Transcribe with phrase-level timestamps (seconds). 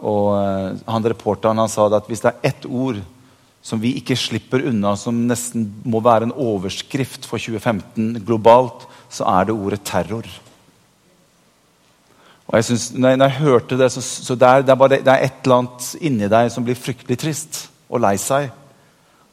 [0.00, 3.00] Og, eh, han reporteren han sa at hvis det er ett ord
[3.64, 9.24] som vi ikke slipper unna, som nesten må være en overskrift for 2015 globalt, så
[9.38, 10.26] er det ordet terror.
[12.44, 14.80] Og jeg synes, når, jeg, når jeg hørte det, så, så det, er, det, er
[14.80, 18.50] bare, det, er, et eller annet inni deg som blir fryktelig trist og lei seg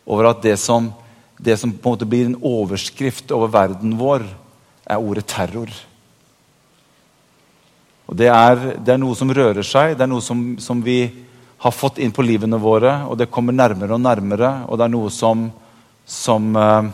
[0.07, 0.88] over at det som,
[1.36, 4.23] det som på en måte blir en overskrift over verden vår,
[4.88, 5.70] er ordet terror.
[8.12, 11.05] Og det er, det er noe som rører seg, det er noe som, som, vi
[11.64, 14.92] har fått inn på livene våre, og det kommer nærmere og nærmere, og det er
[14.92, 15.46] noe som,
[16.04, 16.92] som, eh,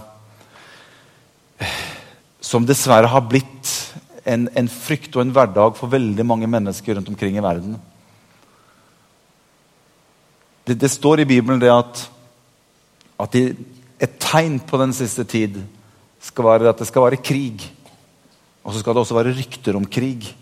[2.37, 3.73] som dessverre har blitt
[4.27, 7.79] en, en, frykt og en hverdag for veldig mange mennesker rundt omkring i verden.
[10.67, 12.05] Det, det står i Bibelen det at,
[13.25, 15.63] at et tegn på den siste tid
[16.21, 17.63] skal være at det skal være krig.
[18.61, 20.35] Og så skal det også være rykter om krig.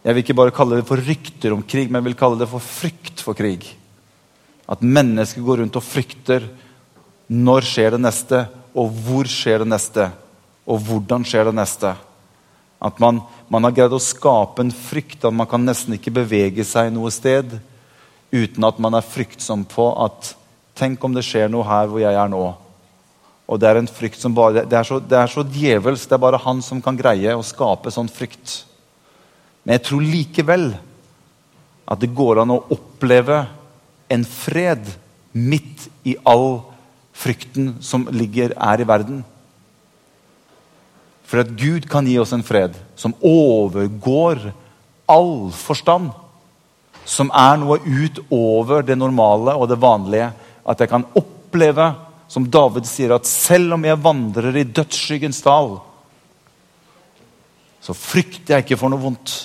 [0.00, 2.64] Jeg vil ikke bare kalle det for rykter om krig, men vil kalle det for
[2.64, 3.66] frykt for krig.
[4.70, 6.46] At mennesker går rundt og frykter.
[7.28, 8.44] Når skjer det neste?
[8.72, 10.08] Og hvor skjer det neste?
[10.64, 11.92] Og hvordan skjer det neste?
[12.80, 13.20] At man,
[13.52, 17.10] man har greid å skape en frykt at man kan nesten ikke bevege seg noe
[17.12, 17.58] sted
[18.32, 20.36] uten at man er fryktsom på at
[20.80, 22.44] Tenk om det skjer noe her hvor jeg er nå.
[23.50, 26.06] Og Det er en frykt som bare, det er så, det er så djevelsk.
[26.08, 28.62] Det er bare han som kan greie å skape sånn frykt.
[29.70, 30.64] Men jeg tror likevel
[31.86, 33.36] at det går an å oppleve
[34.10, 34.88] en fred
[35.30, 36.64] midt i all
[37.14, 39.20] frykten som ligger er i verden.
[41.22, 44.42] For at Gud kan gi oss en fred som overgår
[45.06, 46.10] all forstand.
[47.06, 50.32] Som er noe utover det normale og det vanlige.
[50.66, 51.92] At jeg kan oppleve,
[52.26, 55.76] som David sier, at selv om jeg vandrer i dødsskyggens dal,
[57.78, 59.38] så frykter jeg ikke for noe vondt.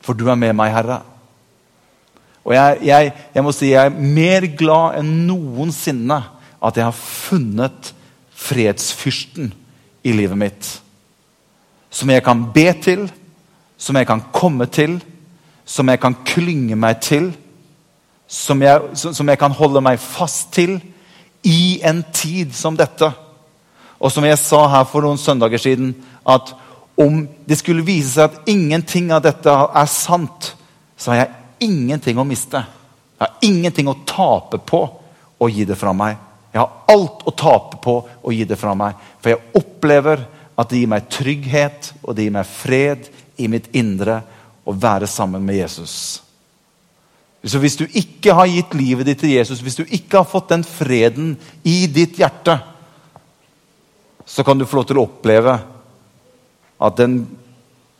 [0.00, 1.00] For du er med meg, Herre.
[2.44, 6.22] Og jeg, jeg, jeg må si jeg er mer glad enn noensinne
[6.60, 7.92] at jeg har funnet
[8.40, 9.52] fredsfyrsten
[10.04, 10.70] i livet mitt.
[11.90, 13.06] Som jeg kan be til,
[13.76, 14.98] som jeg kan komme til,
[15.64, 17.30] som jeg kan klynge meg til.
[18.30, 20.78] Som jeg, som jeg kan holde meg fast til
[21.46, 23.10] i en tid som dette.
[24.00, 25.94] Og som jeg sa her for noen søndager siden,
[26.28, 26.54] at
[27.00, 30.52] om det skulle vise seg at ingenting av dette er sant,
[31.00, 32.60] så har jeg ingenting å miste.
[33.16, 34.82] Jeg har ingenting å tape på
[35.40, 36.18] å gi det fra meg.
[36.52, 38.98] Jeg har alt å tape på å gi det fra meg.
[39.22, 40.26] For jeg opplever
[40.60, 43.08] at det gir meg trygghet og det gir meg fred
[43.40, 44.20] i mitt indre
[44.68, 45.94] å være sammen med Jesus.
[47.40, 50.50] Så Hvis du ikke har gitt livet ditt til Jesus, hvis du ikke har fått
[50.52, 52.58] den freden i ditt hjerte,
[54.28, 55.56] så kan du få lov til å oppleve
[56.80, 57.20] at den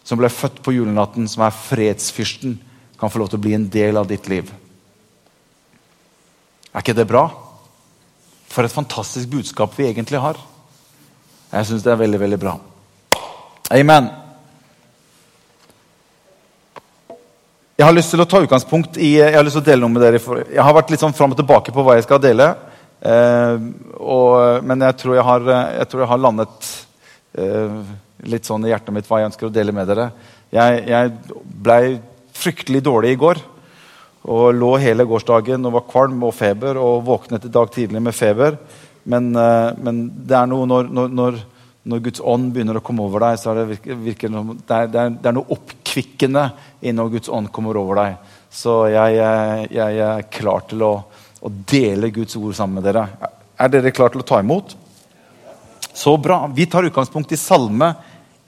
[0.06, 2.56] som ble født på julenatten, som er fredsfyrsten,
[3.00, 4.48] kan få lov til å bli en del av ditt liv.
[6.70, 7.26] Er ikke det bra?
[8.50, 10.40] For et fantastisk budskap vi egentlig har.
[11.50, 12.56] Jeg syns det er veldig, veldig bra.
[13.74, 14.10] Amen.
[17.80, 19.94] Jeg har lyst til å ta utgangspunkt i Jeg har lyst til å dele noe
[19.94, 20.20] med dere.
[20.52, 22.50] Jeg har vært litt sånn fram og tilbake på hva jeg skal dele.
[23.00, 23.62] Eh,
[23.96, 25.46] og, men jeg tror jeg har,
[25.78, 26.70] jeg tror jeg har landet
[27.40, 27.78] eh,
[28.28, 30.10] litt sånn i hjertet mitt hva jeg ønsker å dele med dere.
[30.52, 31.12] Jeg, jeg
[31.64, 32.00] blei
[32.36, 33.40] fryktelig dårlig i går.
[34.30, 38.16] Og lå hele gårsdagen og var kvalm og feber og våknet i dag tidlig med
[38.16, 38.58] feber.
[39.08, 41.38] Men, uh, men det er noe når, når,
[41.88, 44.42] når, Guds ånd begynner å komme over deg, så er det, virke, virke, det,
[44.76, 46.44] er, det, er, det er, noe oppkvikkende
[46.84, 48.36] i når Guds ånd kommer over deg.
[48.52, 50.92] Så jeg, jeg, jeg er klar til å,
[51.40, 53.06] å, dele Guds ord sammen med dere.
[53.56, 54.76] Er dere klare til å ta imot?
[55.96, 56.42] Så bra.
[56.52, 57.94] Vi tar utgangspunkt i Salme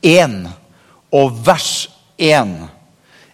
[0.02, 0.48] 1
[1.14, 2.52] og vers 1.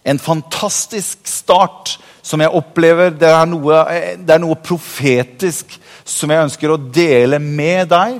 [0.05, 3.13] En fantastisk start som jeg opplever.
[3.15, 3.83] Det er, noe,
[4.17, 5.75] det er noe profetisk
[6.07, 8.19] som jeg ønsker å dele med deg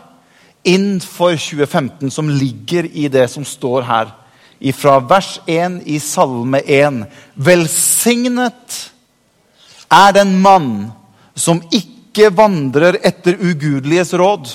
[0.68, 4.14] innenfor 2015, som ligger i det som står her.
[4.76, 7.06] Fra vers 1 i Salme 1.
[7.40, 8.80] Velsignet
[9.90, 10.90] er den mann
[11.40, 14.52] som ikke vandrer etter ugudeliges råd,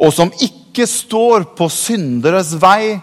[0.00, 2.96] og som ikke står på synderes vei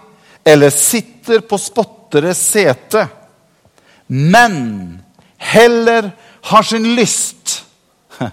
[0.43, 3.05] eller sitter på spotteres sete,
[4.07, 4.99] men
[5.37, 6.11] heller
[6.51, 7.63] har sin lyst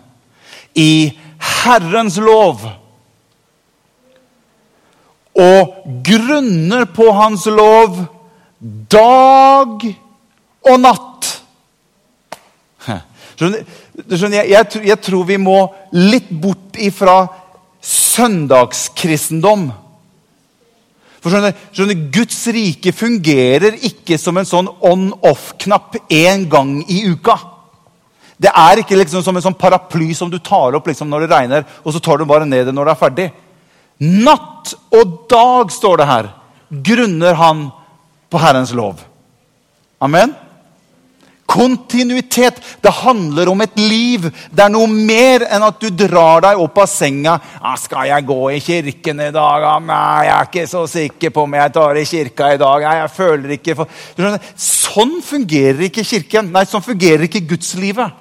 [0.74, 2.64] i Herrens lov
[5.38, 5.74] og
[6.04, 8.00] grunner på Hans lov
[8.90, 9.84] dag
[10.66, 11.28] og natt.
[13.38, 13.62] Skjønner,
[14.40, 15.60] jeg, jeg, jeg, tror vi må
[15.94, 17.20] litt bort ifra
[17.84, 19.68] søndagskristendom.
[21.18, 27.36] For skjønner, skjønner, Guds rike fungerer ikke som en sånn on-off-knapp én gang i uka.
[28.38, 31.32] Det er ikke liksom som en sånn paraply som du tar opp liksom når det
[31.32, 33.28] regner, og så tar du bare ned det når det er ferdig.
[33.98, 36.28] Natt og dag, står det her,
[36.70, 37.66] grunner han
[38.30, 39.00] på Herrens lov.
[39.98, 40.36] Amen?
[41.58, 42.60] Kontinuitet.
[42.80, 44.28] Det handler om et liv.
[44.54, 47.34] Det er noe mer enn at du drar deg opp av senga.
[47.60, 51.30] Ah, 'Skal jeg gå i kirken i dag?' Ah, 'Nei, jeg er ikke så sikker
[51.30, 53.88] på om jeg tar i kirka i dag.' Nei, jeg føler ikke for...
[54.54, 56.52] Sånn fungerer ikke kirken.
[56.52, 58.12] Nei, sånn fungerer ikke gudslivet.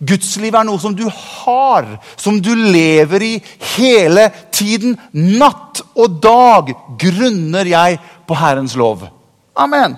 [0.00, 3.34] Gudslivet er noe som du har, som du lever i
[3.76, 4.98] hele tiden.
[5.12, 9.06] Natt og dag grunner jeg på Herrens lov.
[9.54, 9.96] Amen.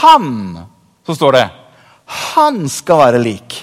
[0.00, 0.58] Han,
[1.04, 1.61] så står det
[2.12, 3.58] han skal være lik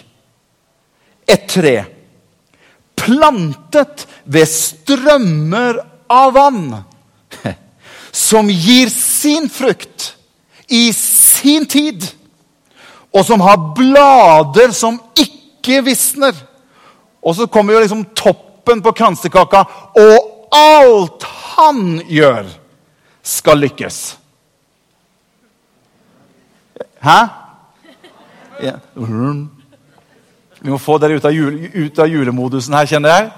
[1.30, 1.76] et tre
[3.00, 5.80] plantet ved strømmer
[6.12, 6.64] av vann,
[8.12, 10.14] som gir sin frukt
[10.68, 12.04] i sin tid,
[13.14, 16.36] og som har blader som ikke visner.
[17.24, 19.64] Og så kommer jo liksom toppen på kransekaka,
[19.98, 21.26] og alt
[21.56, 22.50] han gjør,
[23.24, 24.00] skal lykkes.
[27.06, 27.20] Hæ?
[28.64, 28.78] Ja.
[30.60, 33.30] Vi må få dere ut av, jule, ut av julemodusen her, kjenner jeg.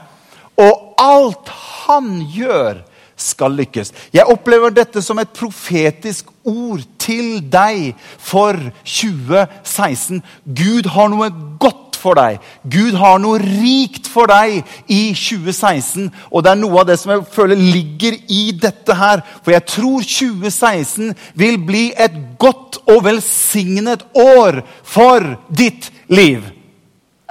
[0.62, 1.51] Og alt
[1.85, 2.81] han gjør,
[3.21, 3.91] skal lykkes.
[4.15, 10.23] Jeg opplever dette som et profetisk ord til deg for 2016.
[10.45, 11.29] Gud har noe
[11.62, 12.39] godt for deg.
[12.65, 14.62] Gud har noe rikt for deg
[14.92, 16.09] i 2016.
[16.31, 19.21] Og det er noe av det som jeg føler ligger i dette her.
[19.45, 26.44] For jeg tror 2016 vil bli et godt og velsignet år for ditt liv.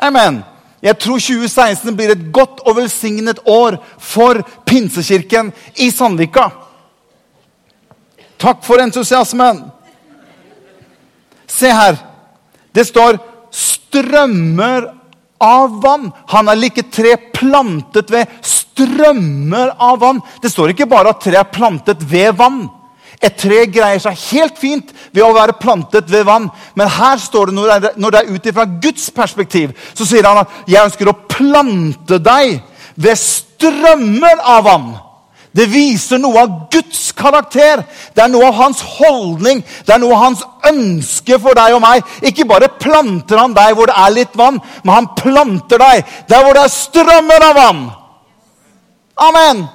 [0.01, 0.41] Amen.
[0.81, 6.49] Jeg tror 2016 blir et godt og velsignet år for Pinsekirken i Sandvika.
[8.41, 9.67] Takk for entusiasmen.
[11.51, 11.99] Se her.
[12.73, 13.19] Det står
[13.51, 14.89] 'strømmer
[15.41, 16.13] av vann'.
[16.29, 20.21] Han er like tre plantet ved strømmer av vann.
[20.43, 22.69] Det står ikke bare at tre er plantet ved vann.
[23.21, 26.49] Et tre greier seg helt fint ved å være plantet ved vann.
[26.75, 27.55] Men her står det,
[28.01, 32.19] når det er ut ifra Guds perspektiv, så sier han at 'jeg ønsker å plante
[32.19, 32.63] deg
[32.97, 35.10] ved strømmer av vann'.
[35.57, 37.83] Det viser noe av Guds karakter.
[38.15, 41.83] Det er noe av hans holdning, det er noe av hans ønske for deg og
[41.83, 42.07] meg.
[42.23, 46.45] Ikke bare planter han deg hvor det er litt vann, men han planter deg der
[46.45, 47.85] hvor det er strømmer av vann.
[49.21, 49.67] Amen.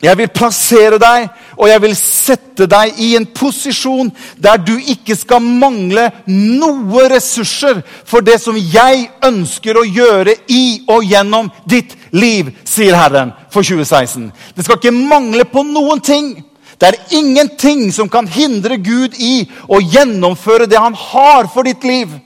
[0.00, 1.26] Jeg vil plassere deg,
[1.60, 4.08] og jeg vil sette deg i en posisjon
[4.40, 10.62] der du ikke skal mangle noe ressurser for det som jeg ønsker å gjøre i
[10.88, 14.30] og gjennom ditt liv, sier Herren for 2016.
[14.56, 16.32] Det skal ikke mangle på noen ting.
[16.80, 21.84] Det er ingenting som kan hindre Gud i å gjennomføre det han har for ditt
[21.84, 22.16] liv.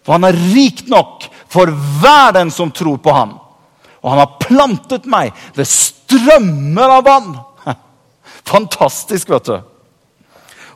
[0.00, 1.68] For han er rik nok for
[2.00, 3.36] hver den som tror på ham.
[4.00, 7.34] Og han har plantet meg ved strømmer av vann.
[8.52, 9.58] Fantastisk, vet du.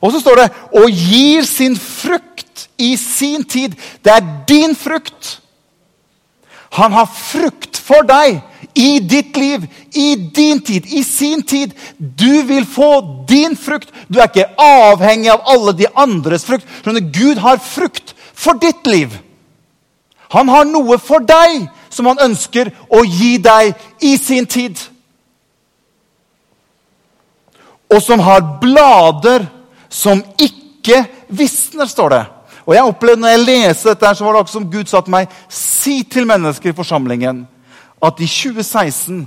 [0.05, 3.77] Og så står det 'og gir sin frukt i sin tid'.
[4.05, 5.41] Det er din frukt.
[6.73, 8.43] Han har frukt for deg
[8.75, 11.75] i ditt liv, i din tid, i sin tid.
[11.99, 13.93] Du vil få din frukt.
[14.09, 16.67] Du er ikke avhengig av alle de andres frukt.
[17.15, 19.15] Gud har frukt for ditt liv.
[20.35, 23.73] Han har noe for deg som han ønsker å gi deg
[24.03, 24.79] i sin tid.
[27.95, 29.47] Og som har blader
[29.89, 32.25] som ikke visner, står det.
[32.65, 35.15] Og jeg opplevde når jeg leste dette, så var det akkurat som Gud sa til
[35.15, 37.45] meg Si til mennesker i forsamlingen
[38.05, 39.25] at i 2016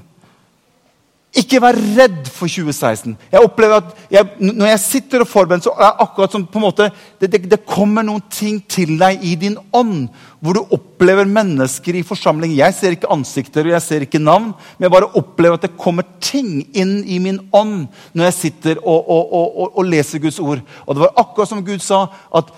[1.37, 3.13] ikke vær redd for 2016.
[3.31, 6.59] Jeg opplever at jeg, Når jeg sitter og forbereder, så er det akkurat som på
[6.59, 6.89] en måte,
[7.21, 10.07] det, det, det, kommer noen ting til deg i din ånd,
[10.39, 12.55] hvor du opplever mennesker i forsamling.
[12.57, 15.77] Jeg ser ikke ansikter og jeg ser ikke navn, men jeg bare opplever at det
[15.79, 20.39] kommer ting inn i min ånd når jeg sitter og, og, og, og leser Guds
[20.39, 20.63] ord.
[20.85, 22.51] Og det var akkurat som Gud sa, at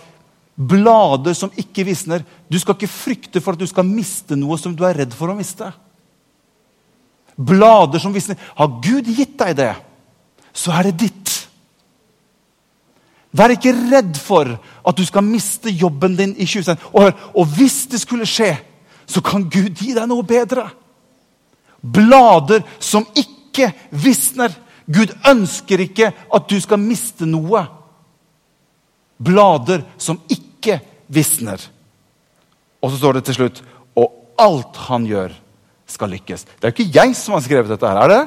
[0.60, 4.74] blader som ikke visner Du skal ikke frykte for at du skal miste noe som
[4.76, 5.70] du er redd for å miste
[7.40, 8.38] blader som visner.
[8.56, 9.74] Har Gud gitt deg det,
[10.54, 11.36] så er det ditt.
[13.32, 16.90] Vær ikke redd for at du skal miste jobben din i 2016.
[16.98, 18.56] Og, og hvis det skulle skje,
[19.10, 20.68] så kan Gud gi deg noe bedre.
[21.82, 24.54] Blader som ikke visner.
[24.90, 27.64] Gud ønsker ikke at du skal miste noe.
[29.22, 31.62] Blader som ikke visner.
[32.82, 33.58] Og så står det til slutt
[34.00, 35.34] Og alt han gjør,
[35.90, 36.46] skal lykkes.
[36.46, 38.22] Det er jo ikke jeg som har skrevet dette, her, er det?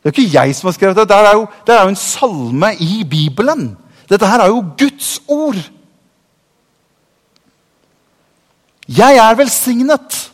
[0.00, 1.08] Det er ikke jeg som har skrevet det.
[1.08, 3.76] Det er jo, det er jo en salme i Bibelen.
[4.08, 5.60] Dette her er jo Guds ord.
[8.88, 10.32] Jeg er velsignet.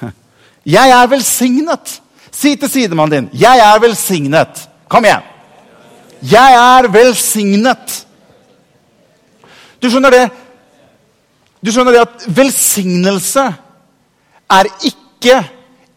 [0.76, 2.02] Jeg er velsignet.
[2.32, 4.68] Si til sidemannen din 'Jeg er velsignet'.
[4.88, 5.22] Kom igjen.
[6.22, 8.06] Jeg er velsignet.
[9.82, 10.30] Du skjønner det?
[11.64, 13.44] Du skjønner det at velsignelse
[14.52, 15.40] er ikke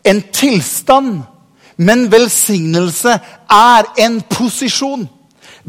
[0.09, 1.21] en tilstand,
[1.77, 3.15] men velsignelse
[3.49, 5.07] er en posisjon.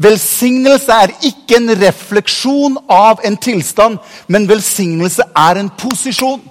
[0.01, 6.41] Velsignelse er ikke en refleksjon av en tilstand, men velsignelse er en posisjon.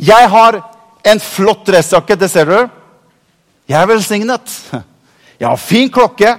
[0.00, 0.60] Jeg har
[1.06, 2.58] en flott dressjakke, det ser du.
[3.70, 4.56] Jeg er velsignet.
[5.40, 6.34] Jeg har fin klokke.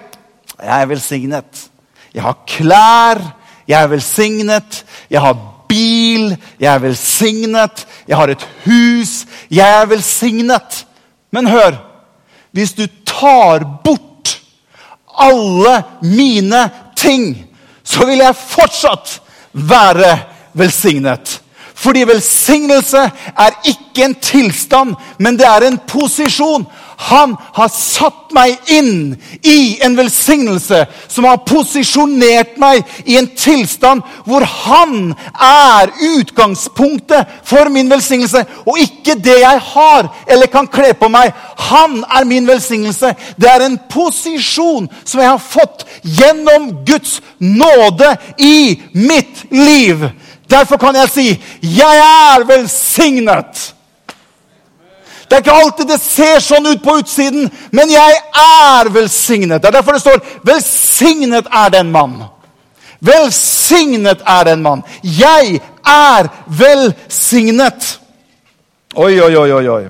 [0.62, 1.62] Jeg er velsignet.
[2.14, 3.22] Jeg har klær.
[3.68, 4.84] Jeg er velsignet.
[5.10, 5.38] Jeg har
[5.72, 6.36] bil.
[6.60, 7.86] Jeg er velsignet.
[8.08, 9.22] Jeg har et hus.
[9.52, 10.84] Jeg er velsignet.
[11.32, 11.80] Men hør
[12.52, 14.42] Hvis du tar bort
[15.16, 17.48] alle mine ting,
[17.84, 19.22] så vil jeg fortsatt
[19.54, 20.18] være
[20.54, 21.38] velsignet.
[21.82, 23.06] Fordi velsignelse
[23.38, 26.68] er ikke en tilstand, men det er en posisjon.
[27.02, 34.06] Han har satt meg inn i en velsignelse som har posisjonert meg i en tilstand
[34.28, 40.94] hvor han er utgangspunktet for min velsignelse, og ikke det jeg har eller kan kle
[40.98, 41.34] på meg.
[41.72, 43.16] Han er min velsignelse.
[43.36, 50.06] Det er en posisjon som jeg har fått gjennom Guds nåde i mitt liv.
[50.52, 51.28] Derfor kan jeg si
[51.62, 53.81] 'Jeg er velsignet'.
[55.32, 59.62] Det er ikke alltid det ser sånn ut på utsiden, men jeg er velsignet.
[59.62, 62.26] Det er derfor det står 'Velsignet er den mann'.
[63.00, 64.84] Velsignet er den mann.
[65.04, 68.00] Jeg er velsignet.
[68.96, 69.88] Oi, oi, oi, oi.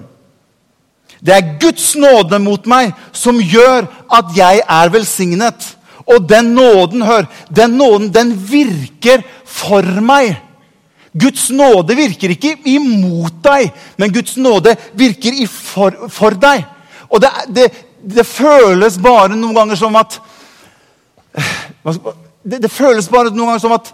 [1.26, 5.76] Det er Guds nåde mot meg som gjør at jeg er velsignet.
[6.06, 10.38] Og den nåden, hør, den nåden, den virker for meg.
[11.12, 16.64] Guds nåde virker ikke imot deg, men Guds nåde virker for, for, deg.
[17.12, 17.66] Og det, det,
[18.00, 20.22] det, føles bare noen ganger som at
[22.48, 23.92] det, det føles bare noen ganger som at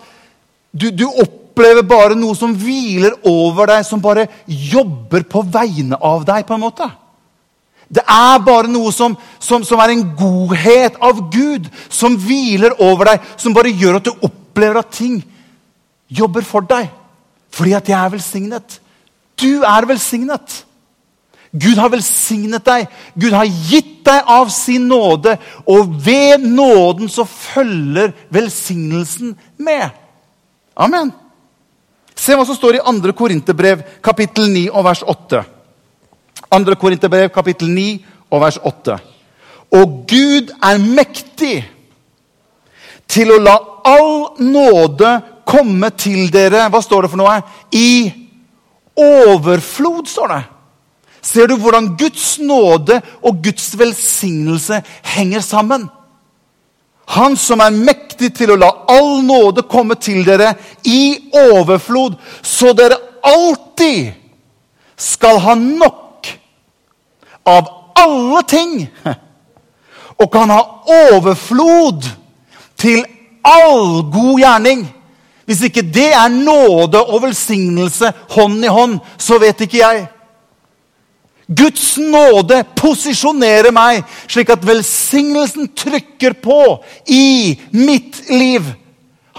[0.78, 6.22] du, du, opplever bare noe som hviler over deg, som bare jobber på vegne av
[6.28, 6.46] deg.
[6.46, 6.86] på en måte.
[7.90, 13.14] Det er bare noe som, som, som er en godhet av Gud, som hviler over
[13.14, 15.18] deg, som bare gjør at du opplever at ting
[16.14, 16.92] jobber for deg.
[17.52, 18.80] Fordi at jeg er velsignet.
[19.38, 20.64] Du er velsignet.
[21.52, 22.88] Gud har velsignet deg.
[23.16, 25.36] Gud har gitt deg av sin nåde,
[25.68, 29.90] og ved nåden så følger velsignelsen med.
[30.78, 31.12] Amen.
[32.18, 33.14] Se hva som står i 2.
[33.18, 35.44] Korinterbrev, kapittel 9 og vers 8.
[36.50, 36.78] 2.
[36.80, 37.88] Korinterbrev, kapittel 9
[38.32, 38.98] og vers 8.
[39.78, 41.58] Og Gud er mektig
[43.08, 43.56] til å la
[43.88, 45.12] all nåde
[45.48, 47.40] komme til dere Hva står det for noe?
[47.72, 48.12] I
[48.98, 50.44] overflod, står det.
[51.22, 54.82] Ser du hvordan Guds nåde og Guds velsignelse
[55.16, 55.88] henger sammen?
[57.16, 62.74] Han som er mektig til å la all nåde komme til dere i overflod, så
[62.76, 64.12] dere alltid
[64.98, 66.28] skal ha nok
[67.48, 68.74] av alle ting,
[70.18, 70.60] og kan ha
[71.14, 72.10] overflod
[72.78, 73.06] til
[73.46, 74.84] all god gjerning.
[75.48, 80.08] Hvis ikke det er nåde og velsignelse hånd i hånd, så vet ikke jeg.
[81.48, 86.60] Guds nåde posisjonerer meg slik at velsignelsen trykker på
[87.08, 88.68] i mitt liv.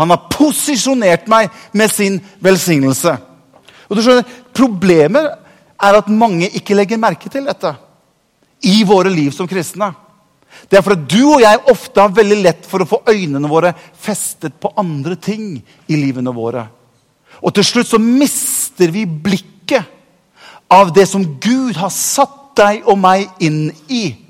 [0.00, 3.12] Han har posisjonert meg med sin velsignelse.
[3.88, 4.24] Og du skjønner,
[4.58, 5.28] Problemet
[5.78, 7.70] er at mange ikke legger merke til dette
[8.66, 9.92] i våre liv som kristne.
[10.68, 13.74] Det er fordi du og jeg ofte har veldig lett for å få øynene våre
[14.00, 15.56] festet på andre ting
[15.88, 16.66] i livene våre.
[17.42, 19.86] Og til slutt så mister vi blikket
[20.72, 24.27] av det som Gud har satt deg og meg inn i.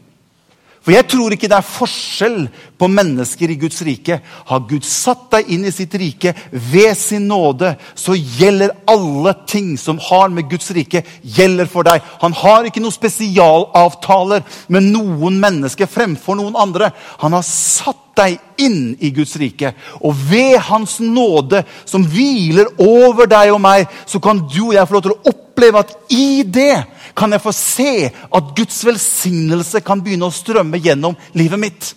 [0.89, 2.37] For jeg tror ikke det er forskjell
[2.81, 4.17] på mennesker i Guds rike.
[4.49, 9.75] Har Gud satt deg inn i sitt rike ved sin nåde, så gjelder alle ting
[9.77, 12.01] som har med Guds rike, gjelder for deg.
[12.23, 16.89] Han har ikke noen spesialavtaler med noen mennesker fremfor noen andre.
[17.21, 19.75] Han har satt deg inn i Guds rike.
[20.01, 24.89] Og ved Hans nåde, som hviler over deg og meg, så kan du og jeg
[24.89, 26.79] få lov til å oppleve at i det
[27.19, 31.89] kan jeg få se at Guds velsignelse kan begynne å strømme gjennom livet mitt.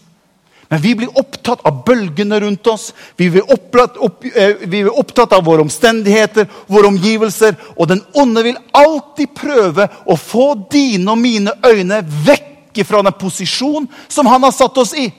[0.71, 2.93] Men vi blir opptatt av bølgene rundt oss.
[3.19, 7.57] Vi blir opptatt, opp, eh, vi blir opptatt av våre omstendigheter, våre omgivelser.
[7.75, 13.17] Og den onde vil alltid prøve å få dine og mine øyne vekk fra den
[13.19, 15.11] posisjonen som han har satt oss i,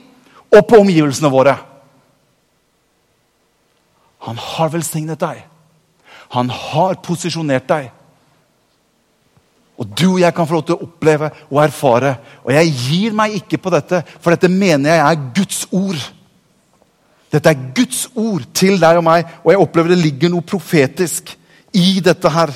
[0.49, 1.53] og på omgivelsene våre.
[4.25, 5.43] Han har velsignet deg.
[6.33, 7.91] Han har posisjonert deg.
[9.81, 12.15] Og du og jeg kan få lov til å oppleve og erfare.
[12.45, 16.03] Og jeg gir meg ikke på dette, for dette mener jeg er Guds ord.
[17.33, 21.33] Dette er Guds ord til deg og meg, og jeg opplever det ligger noe profetisk
[21.73, 22.53] i dette her.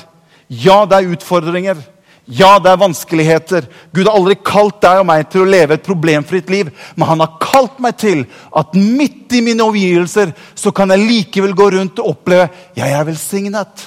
[0.48, 1.80] Ja, det er utfordringer.
[2.28, 3.66] Ja, det er vanskeligheter.
[3.96, 7.22] Gud har aldri kalt deg og meg til å leve et problemfritt liv, men han
[7.24, 12.02] har kalt meg til at midt i mine omgivelser så kan jeg likevel gå rundt
[12.02, 13.86] og oppleve jeg er velsignet.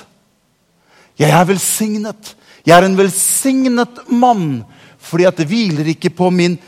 [1.22, 2.34] Jeg er velsignet.
[2.65, 4.62] Jeg er en velsignet mann
[5.01, 6.60] fordi at det hviler ikke på min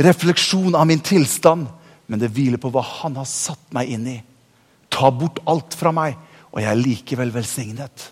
[0.00, 1.66] refleksjon av min tilstand,
[2.08, 4.16] men det hviler på hva han har satt meg inn i.
[4.88, 6.16] Ta bort alt fra meg,
[6.50, 8.10] og jeg er likevel velsignet.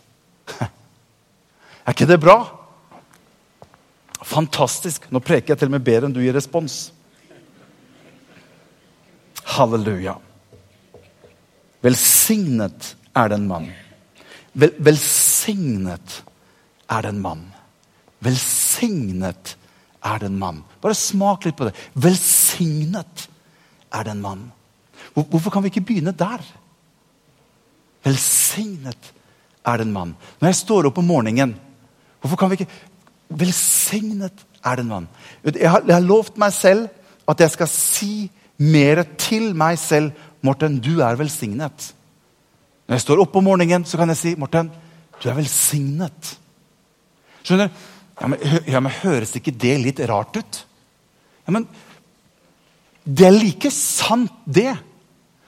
[1.82, 2.37] Er ikke det bra?
[4.22, 5.08] Fantastisk.
[5.11, 6.92] Nå preker jeg til og med bedre enn du gir respons.
[9.56, 10.14] Halleluja.
[11.82, 13.66] Velsignet er den mann.
[14.54, 16.20] Vel, velsignet
[16.92, 17.46] er den mann.
[18.22, 19.56] Velsignet
[20.04, 20.62] er den mann.
[20.82, 21.75] Bare smak litt på det.
[21.94, 23.26] Velsignet
[23.92, 24.46] er den mann.
[25.14, 26.44] Hvorfor kan vi ikke begynne der?
[28.04, 29.12] Velsignet
[29.66, 30.14] er den mann.
[30.40, 31.54] Når jeg står opp om morgenen,
[32.20, 32.72] hvorfor kan vi ikke
[33.32, 35.08] Velsignet er den mann.
[35.44, 36.88] Jeg har, jeg har lovt meg selv
[37.28, 38.30] at jeg skal si
[38.61, 40.12] mer til meg selv.
[40.44, 41.87] Morten, du er velsignet.
[42.87, 44.68] Når jeg står opp om morgenen, så kan jeg si, Morten,
[45.22, 46.34] du er velsignet.
[47.42, 47.80] Skjønner du?
[48.20, 50.62] Ja, men, ja, men Høres ikke det litt rart ut?
[51.46, 51.66] Ja, men
[53.02, 54.76] Det er like sant, det,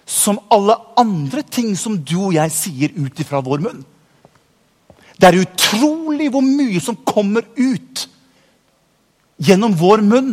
[0.05, 3.85] som alle andre ting som du og jeg sier ut ifra vår munn.
[5.15, 8.03] Det er utrolig hvor mye som kommer ut
[9.39, 10.33] gjennom vår munn,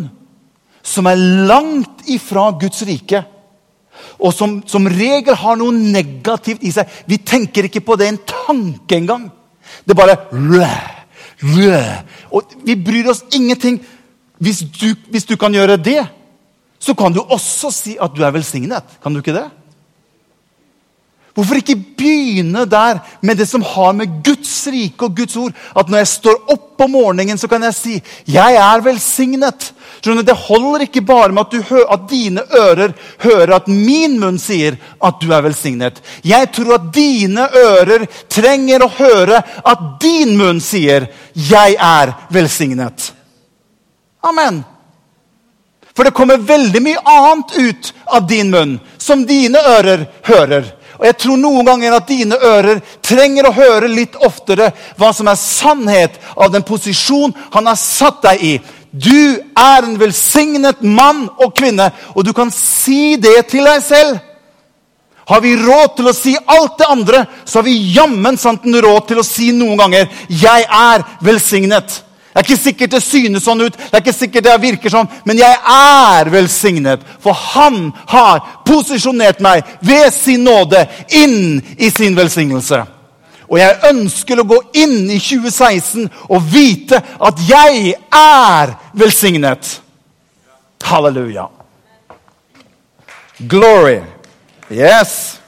[0.81, 3.21] som er langt ifra Guds rike.
[4.17, 6.89] Og som som regel har noe negativt i seg.
[7.05, 9.29] Vi tenker ikke på det en tanke engang.
[9.85, 10.97] Det er bare.
[12.31, 13.79] Og vi bryr oss ingenting.
[14.41, 16.01] Hvis du, hvis du kan gjøre det,
[16.81, 18.97] så kan du også si at du er velsignet.
[19.03, 19.47] Kan du ikke det?
[21.31, 25.87] Hvorfor ikke begynne der med det som har med Guds rike og Guds ord At
[25.87, 29.71] når jeg står opp om morgenen, så kan jeg si 'Jeg er velsignet'.
[30.01, 34.39] Skjønner, det holder ikke bare med at, du, at, dine ører hører at min munn
[34.39, 36.01] sier at du er velsignet.
[36.23, 43.11] Jeg tror at dine ører trenger å høre at din munn sier 'Jeg er velsignet'.
[44.23, 44.65] Amen.
[45.95, 50.80] For det kommer veldig mye annet ut av din munn som dine ører hører.
[51.01, 54.67] Og jeg tror noen ganger at dine ører trenger å høre litt oftere
[55.01, 58.51] hva som er sannhet av den posisjon han har satt deg i.
[58.91, 64.19] Du er en velsignet mann og kvinne, og du kan si det til deg selv.
[65.25, 69.09] Har vi råd til å si alt det andre, så har vi jammen santen råd
[69.09, 72.10] til å si noen ganger 'Jeg er velsignet'.
[72.31, 75.09] Det er ikke sikkert det synes sånn ut, det er ikke sikkert det virker sånn,
[75.27, 77.03] men jeg er velsignet.
[77.19, 82.79] For han har posisjonert meg ved sin nåde inn i sin velsignelse.
[83.51, 89.73] Og jeg ønsker å gå inn i 2016 og vite at jeg er velsignet.
[90.87, 91.49] Halleluja.
[93.51, 93.99] Glory.
[94.71, 95.41] Yes.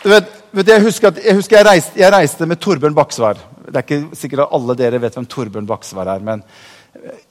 [0.00, 3.40] Du vet, jeg husker, at, jeg, husker jeg, reiste, jeg, reiste, med Torbjørn Baksvær.
[3.66, 6.24] Det er ikke sikkert at alle dere vet hvem Torbjørn Baksvær er.
[6.24, 6.44] men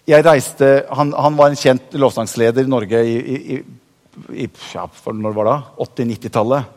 [0.06, 3.58] jeg reiste, Han, han var en kjent lovsangsleder i Norge i, i,
[4.46, 5.58] i ja, når var det?
[5.88, 6.74] 80-90-tallet.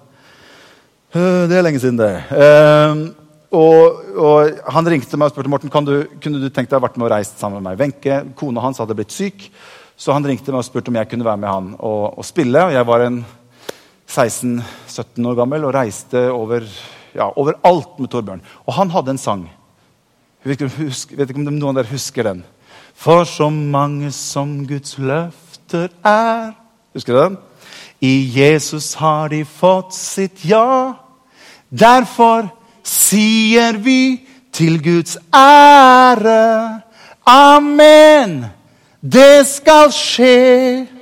[1.15, 2.13] Øh, det er lenge siden, det.
[2.33, 3.13] Uh,
[3.51, 6.97] og, og, Han ringte meg og spurte Morten, du, kunne du tenkt deg å vært
[6.97, 7.81] med og reist sammen med meg.
[7.81, 9.51] Wenche, kona hans, hadde blitt syk,
[9.97, 12.71] så han ringte meg og spurte om jeg kunne være med han og, og spille.
[12.75, 13.23] Jeg var en
[14.09, 16.65] 16-17 år gammel og reiste over,
[17.15, 18.45] ja, overalt med Torbjørn.
[18.67, 19.45] Og han hadde en sang.
[20.45, 22.45] Jeg vet ikke, husk, vet ikke om noen av dere husker den.
[22.99, 26.57] For så mange som Guds løfter er
[26.97, 27.37] Husker du den?
[28.01, 30.95] I Jesus har de fått sitt ja.
[31.69, 32.49] Derfor
[32.83, 36.81] sier vi til Guds ære.
[37.27, 38.47] Amen.
[39.03, 40.98] Det skal skje.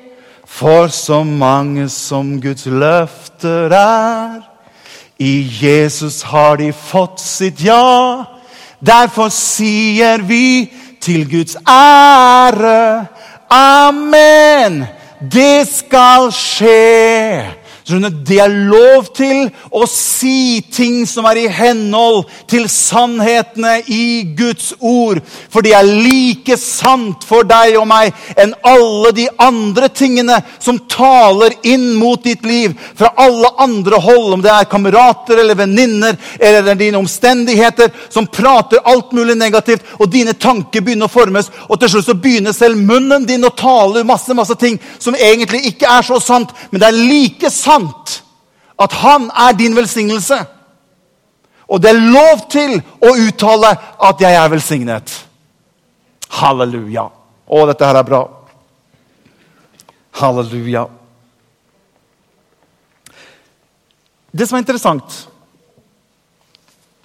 [0.57, 4.41] For så mange som Guds løfter er,
[5.19, 8.25] i Jesus har de fått sitt ja.
[8.81, 13.05] Derfor sier vi til Guds ære,
[13.53, 14.85] amen.
[15.21, 17.45] Det skal skje.
[17.87, 24.25] Skjønner, Det er lov til å si ting som er i henhold til sannhetene i
[24.35, 25.21] Guds ord.
[25.23, 30.81] For det er like sant for deg og meg enn alle de andre tingene som
[30.91, 36.19] taler inn mot ditt liv fra alle andre hold, om det er kamerater eller venninner
[36.41, 41.79] eller dine omstendigheter som prater alt mulig negativt, og dine tanker begynner å formes, og
[41.79, 45.87] til slutt så begynner selv munnen din å tale masse, masse ting som egentlig ikke
[45.87, 48.21] er så sant, men det er like sant sant
[48.77, 50.39] at han er din velsignelse.
[51.67, 55.25] Og det er lov til å uttale at 'jeg er velsignet'.
[56.29, 57.09] Halleluja.
[57.49, 58.29] Å, dette her er bra.
[60.13, 60.87] Halleluja.
[64.33, 65.29] Det som er interessant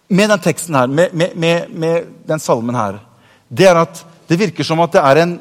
[0.09, 2.99] med den teksten her, med, med, med, med den salmen her,
[3.47, 5.39] det er at det virker som at det er en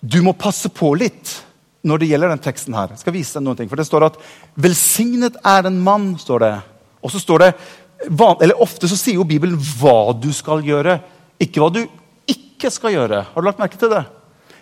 [0.00, 1.45] Du må passe på litt
[1.86, 2.90] når det gjelder den teksten her.
[2.92, 4.16] Jeg skal vise deg noen ting, for Det står at
[4.58, 6.18] 'velsignet er den mann'.
[6.18, 6.62] står det.
[7.02, 7.54] Og så står det,
[8.42, 11.00] eller Ofte så sier jo Bibelen hva du skal gjøre,
[11.40, 11.86] ikke hva du
[12.26, 13.26] ikke skal gjøre.
[13.32, 14.04] Har du lagt merke til det?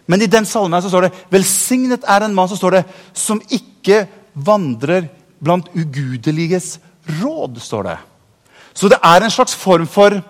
[0.07, 2.85] Men i den salmen her så står det 'velsignet er en mann' så står det,
[3.15, 5.09] 'som ikke vandrer
[5.43, 7.61] blant ugudeliges råd'.
[7.61, 7.99] står det.
[8.75, 10.23] Så det er en slags form for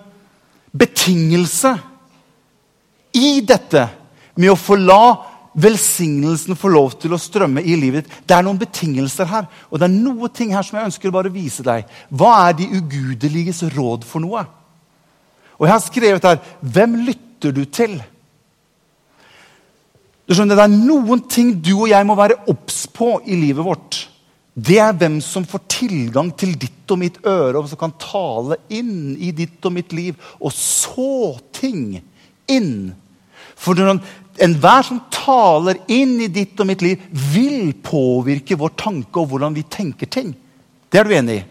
[0.77, 1.79] betingelse
[3.15, 3.89] i dette
[4.37, 8.17] med å få la velsignelsen får lov til å strømme i livet ditt.
[8.27, 11.17] Det er noen betingelser her, og det er noe ting her som jeg ønsker å
[11.17, 11.87] bare vise deg.
[12.11, 14.45] Hva er de ugudeliges råd for noe?
[15.55, 18.01] Og jeg har skrevet her Hvem lytter du til?
[20.27, 23.65] Du skjønner, Det er noen ting du og jeg må være obs på i livet
[23.65, 24.01] vårt.
[24.55, 28.61] Det er hvem som får tilgang til ditt og mitt øre, og som kan tale
[28.71, 31.99] inn i ditt og mitt liv og så ting
[32.47, 32.95] inn.
[33.57, 34.01] For når
[34.43, 39.55] enhver som taler inn i ditt og mitt liv, vil påvirke vår tanke og hvordan
[39.57, 40.33] vi tenker ting.
[40.91, 41.45] Det er du enig i?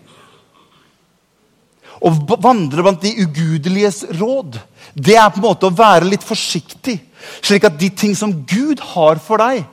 [2.04, 2.12] Å
[2.44, 4.58] vandre blant de ugudeliges råd,
[4.94, 6.98] det er på en måte å være litt forsiktig.
[7.40, 9.64] Slik at de ting som Gud har for deg,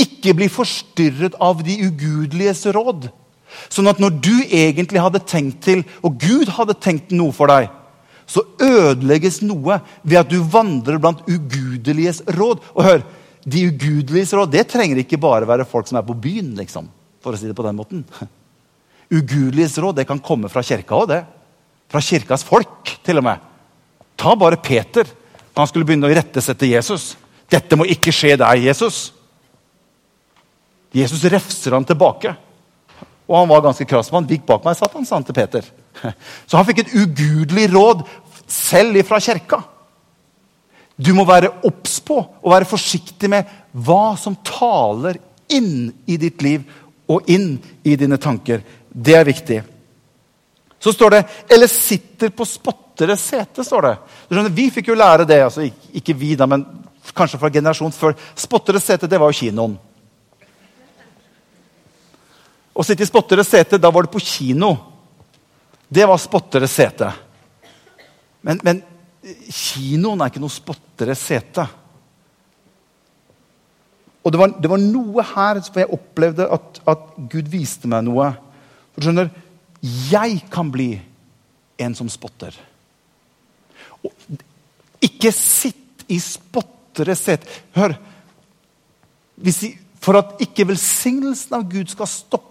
[0.00, 3.10] ikke blir forstyrret av de ugudeliges råd.
[3.68, 7.68] Sånn at når du egentlig hadde tenkt til, og Gud hadde tenkt noe for deg,
[8.28, 12.60] så ødelegges noe ved at du vandrer blant ugudeliges råd.
[12.76, 13.06] Og hør,
[13.48, 16.52] De ugudeliges råd det trenger ikke bare være folk som er på byen.
[16.58, 16.88] liksom,
[17.24, 18.04] for å si det på den måten.
[19.16, 21.22] Ugudeliges råd det kan komme fra kirka òg, det.
[21.88, 23.40] Fra kirkas folk, til og med.
[24.20, 25.08] Ta bare Peter.
[25.56, 27.16] Han skulle begynne å irettesette Jesus.
[27.48, 29.12] 'Dette må ikke skje deg, Jesus.'
[30.92, 32.34] Jesus refser han tilbake.
[33.28, 34.08] Og han var ganske krass.
[34.12, 35.64] Han gikk bak meg, satt han, sa han til Peter.
[36.48, 38.04] Så han fikk et ugudelig råd
[38.48, 39.62] selv ifra kirka.
[40.98, 43.50] Du må være obs på og være forsiktig med
[43.86, 45.20] hva som taler
[45.54, 46.64] inn i ditt liv
[47.08, 47.52] og inn
[47.86, 48.64] i dine tanker.
[48.90, 49.62] Det er viktig.
[50.78, 53.64] Så står det 'eller sitter på spotteres sete'.
[53.64, 53.98] står det.
[54.30, 56.66] Skjønner, vi fikk jo lære det, altså ikke vi da, men
[57.14, 58.14] kanskje fra generasjonen før.
[58.34, 59.78] Spotteres sete, det var jo kinoen.
[62.74, 64.76] Å sitte i spotteres sete, da var det på kino.
[65.88, 67.08] Det var spotteres sete.
[68.44, 68.82] Men, men,
[69.48, 71.64] kinoen er ikke noe spotteres sete.
[74.22, 78.04] Og det var, det var, noe her hvor jeg opplevde at, at Gud viste meg
[78.04, 78.32] noe.
[78.92, 79.30] For du skjønner,
[80.10, 80.90] Jeg kan bli
[81.78, 82.56] en som spotter.
[84.02, 84.10] Og
[85.00, 87.46] ikke sitt i spotteres sete.
[87.76, 87.94] Hør.
[90.00, 92.47] for at ikke velsignelsen av Gud skal stoppe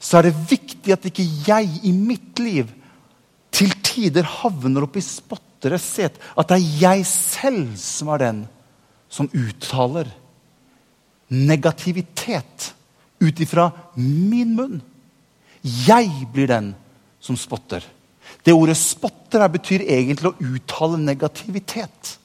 [0.00, 2.70] så er det viktig at ikke jeg i mitt liv
[3.52, 6.16] til tider havner opp i spotteres set.
[6.38, 8.40] At det er jeg selv som er den
[9.10, 10.08] som uttaler
[11.30, 12.70] negativitet
[13.20, 13.68] ut ifra
[14.00, 14.78] min munn.
[15.60, 16.72] Jeg blir den
[17.20, 17.84] som spotter.
[18.44, 22.16] Det ordet 'spotter' betyr egentlig å uttale negativitet.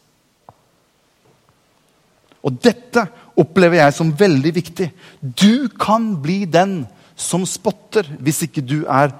[2.45, 4.91] Og dette opplever jeg som veldig viktig.
[5.19, 9.13] Du kan bli den som spotter hvis ikke du er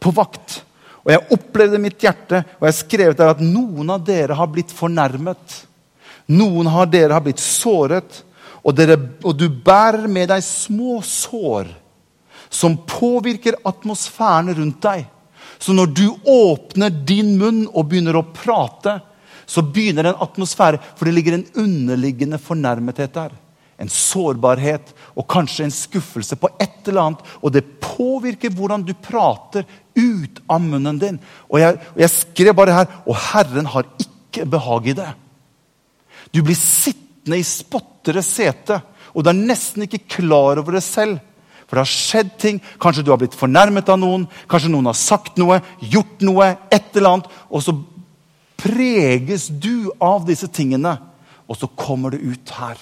[0.00, 0.62] på vakt.
[1.04, 4.72] Og Jeg opplevde mitt hjerte, og jeg skrev der at noen av dere har blitt
[4.72, 5.58] fornærmet.
[6.32, 8.22] Noen av dere har blitt såret,
[8.64, 11.68] og, dere, og du bærer med deg små sår
[12.54, 15.04] som påvirker atmosfæren rundt deg.
[15.60, 18.96] Så når du åpner din munn og begynner å prate,
[19.44, 23.34] så begynner en atmosfære, for det ligger en underliggende fornærmethet der
[23.80, 27.24] en sårbarhet og kanskje en skuffelse på et eller annet.
[27.42, 31.20] Og det påvirker hvordan du prater ut av munnen din.
[31.50, 35.10] Og jeg, og jeg skrev bare her Og Herren har ikke behag i det.
[36.34, 38.80] Du blir sittende i spotteres sete
[39.14, 41.20] og du er nesten ikke klar over det selv.
[41.64, 42.60] For det har skjedd ting.
[42.82, 44.26] Kanskje du har blitt fornærmet av noen.
[44.50, 47.30] Kanskje noen har sagt noe, gjort noe, et eller annet.
[47.48, 47.76] Og så
[48.60, 50.96] preges du av disse tingene,
[51.46, 52.80] og så kommer det ut her.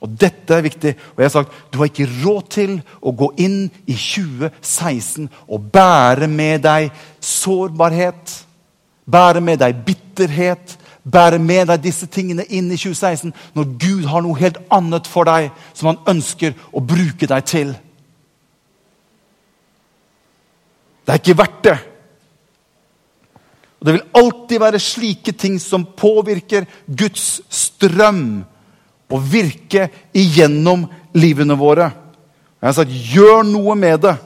[0.00, 0.94] Og Dette er viktig.
[1.12, 5.70] Og jeg har sagt, Du har ikke råd til å gå inn i 2016 og
[5.72, 8.36] bære med deg sårbarhet,
[9.06, 14.24] bære med deg bitterhet, bære med deg disse tingene inn i 2016 når Gud har
[14.24, 17.76] noe helt annet for deg som han ønsker å bruke deg til.
[21.04, 21.78] Det er ikke verdt det.
[23.80, 28.44] Og Det vil alltid være slike ting som påvirker Guds strøm
[29.10, 31.90] og virke igjennom livene våre.
[32.60, 34.16] Jeg har sagt, Gjør noe med det.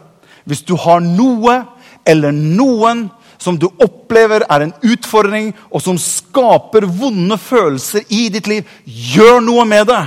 [0.44, 1.62] Hvis du har noe
[2.04, 3.06] eller noen
[3.40, 9.40] som du opplever er en utfordring, og som skaper vonde følelser i ditt liv, gjør
[9.44, 10.02] noe med det.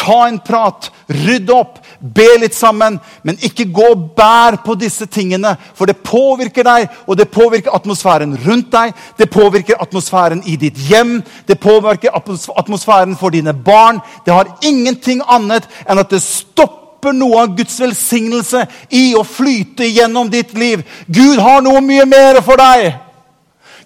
[0.00, 2.96] Ta en prat, rydd opp, be litt sammen.
[3.26, 7.74] Men ikke gå og bær på disse tingene, for det påvirker deg, og det påvirker
[7.76, 8.94] atmosfæren rundt deg.
[9.18, 14.00] Det påvirker atmosfæren i ditt hjem, det påvirker atmosfæren for dine barn.
[14.24, 18.64] Det har ingenting annet enn at det stopper noe av Guds velsignelse
[18.96, 20.82] i å flyte gjennom ditt liv.
[21.08, 22.92] Gud har noe mye mer for deg.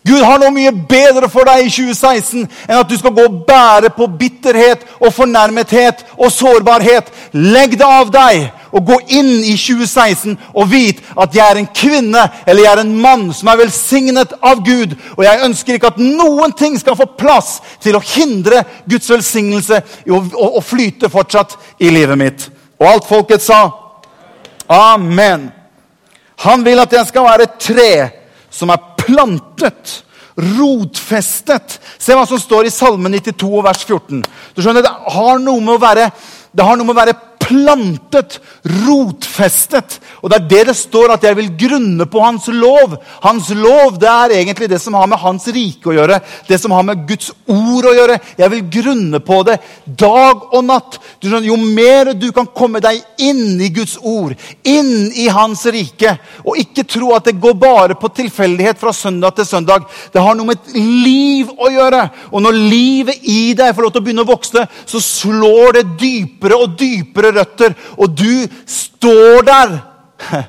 [0.04, 3.38] Gud har noe mye bedre for deg i 2016 enn at du skal gå og
[3.48, 7.10] bære på bitterhet og fornærmethet og sårbarhet.
[7.32, 11.70] Legg det av deg og gå inn i 2016 og vit at jeg er en
[11.70, 14.96] kvinne eller jeg er en mann som er velsignet av Gud.
[15.16, 19.80] Og jeg ønsker ikke at noen ting skal få plass til å hindre Guds velsignelse
[20.10, 22.48] å flyte fortsatt i livet mitt.
[22.80, 23.62] Og alt folket sa
[24.70, 25.50] amen.
[26.44, 27.92] Han vil at jeg skal være et tre
[28.54, 30.03] som er plantet,
[30.36, 31.78] rotfestet.
[31.98, 34.24] Se hva som står i Salme 92, vers 14.
[34.54, 36.10] Du skjønner, Det har noe med å være,
[36.54, 38.38] det har noe med å være plantet,
[38.84, 39.98] rotfestet.
[40.22, 42.96] Og Det er det det står at jeg vil grunne på hans lov.
[43.24, 46.20] Hans lov det er egentlig det som har med hans rike å gjøre.
[46.48, 48.18] Det som har med Guds ord å gjøre.
[48.38, 50.98] Jeg vil grunne på det dag og natt.
[51.20, 56.16] Skjønner, jo mer du kan komme deg inn i Guds ord, inn i hans rike,
[56.44, 59.86] og ikke tro at det går bare på tilfeldighet fra søndag til søndag.
[60.12, 62.02] Det har noe med et liv å gjøre.
[62.32, 65.84] Og når livet i deg får lov til å begynne å vokse, så slår det
[66.00, 69.76] dypere og dypere røtter, og du står der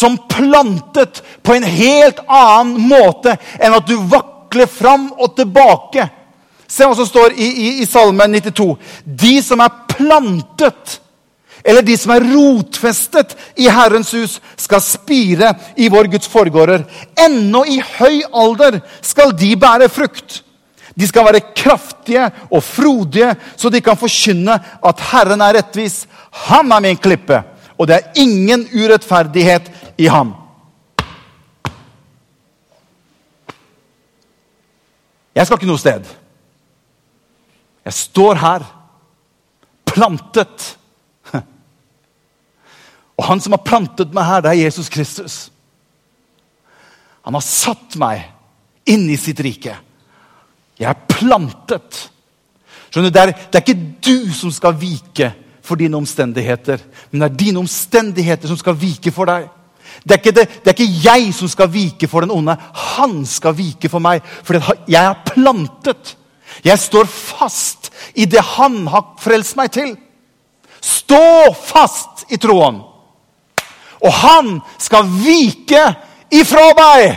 [0.00, 6.08] som plantet på en helt annen måte enn at du vakler fram og tilbake.
[6.66, 8.68] Se hva som står i, i, i Salme 92.
[9.04, 10.98] De som er plantet,
[11.64, 16.84] eller de som er rotfestet i Herrens hus, skal spire i vår Guds forgårder.
[17.26, 20.43] Ennå i høy alder skal de bære frukt.
[20.94, 26.04] De skal være kraftige og frodige, så de kan forkynne at Herren er rettvis.
[26.46, 27.40] Han er min klippe,
[27.78, 30.34] og det er ingen urettferdighet i ham.
[35.34, 36.06] Jeg skal ikke noe sted.
[37.84, 38.62] Jeg står her,
[39.90, 40.76] plantet.
[43.14, 45.34] Og han som har plantet meg her, det er Jesus Kristus.
[47.26, 48.24] Han har satt meg
[48.90, 49.74] inn i sitt rike.
[50.80, 52.04] Jeg er plantet.
[52.90, 55.32] Skjønner du, det er, det er ikke du som skal vike
[55.64, 59.48] for dine omstendigheter, men det er dine omstendigheter som skal vike for deg.
[60.04, 62.56] Det er, ikke det, det er ikke jeg som skal vike for den onde.
[62.96, 64.58] Han skal vike for meg, for
[64.90, 66.16] jeg er plantet.
[66.64, 69.94] Jeg står fast i det han har frelst meg til.
[70.84, 72.82] Stå fast i troen.
[74.04, 75.82] Og han skal vike
[76.34, 77.16] ifra deg.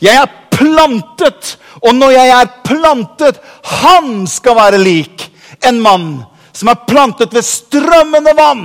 [0.00, 3.38] Jeg er plantet, og når jeg er plantet
[3.80, 5.30] Han skal være lik
[5.64, 6.10] en mann
[6.52, 8.64] som er plantet ved strømmende vann.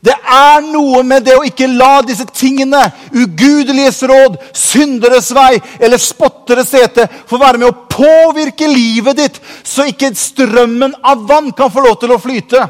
[0.00, 2.80] Det er noe med det å ikke la disse tingene,
[3.10, 9.88] ugudeliges råd, synderes vei eller spotteres sete, få være med å påvirke livet ditt, så
[9.90, 12.62] ikke strømmen av vann kan få lov til å flyte.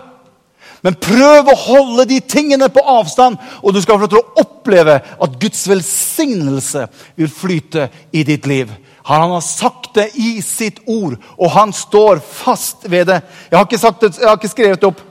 [0.82, 5.66] Men prøv å holde de tingene på avstand, og du skal få oppleve at Guds
[5.68, 6.86] velsignelse
[7.20, 8.72] vil flyte i ditt liv.
[9.10, 13.20] Han har sagt det i sitt ord, og han står fast ved det.
[13.50, 15.06] Jeg har ikke, det, jeg har ikke skrevet det opp.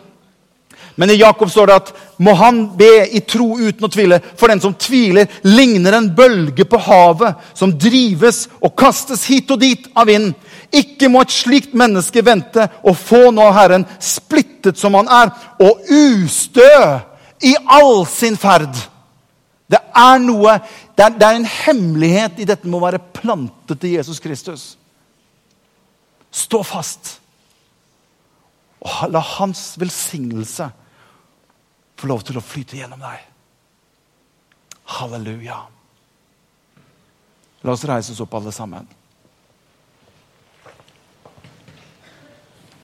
[0.99, 4.17] Men i Jakob står det at må han be i tro uten å tvile.
[4.35, 9.61] For den som tviler, ligner en bølge på havet, som drives og kastes hit og
[9.61, 10.33] dit av vinden.
[10.75, 15.31] Ikke må et slikt menneske vente og få nå Herren, splittet som han er,
[15.65, 16.69] og ustø
[17.41, 18.75] i all sin ferd.
[19.69, 20.57] Det er noe,
[20.97, 24.63] det er, det er, en hemmelighet i dette med å være plantet til Jesus Kristus.
[26.33, 27.15] Stå fast.
[28.85, 30.69] Og la hans velsignelse
[31.99, 33.25] få lov til å flyte gjennom deg.
[34.99, 35.59] Halleluja.
[37.61, 38.87] La oss reise oss opp, alle sammen.